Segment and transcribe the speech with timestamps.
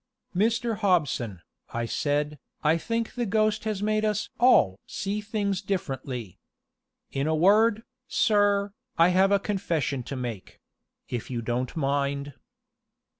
[0.35, 0.77] "Mr.
[0.77, 6.39] Hobson," I said, "I think the ghost has made us all see things differently.
[7.11, 10.59] In a word, sir, I have a confession to make
[11.07, 12.33] if you don't mind."